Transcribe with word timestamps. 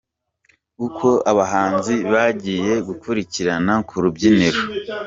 Uko 0.87 1.07
abahanzi 1.31 1.95
bagiye 2.11 2.73
gukurikirana 2.87 3.73
ku 3.87 3.95
rubyiniro:. 4.03 4.61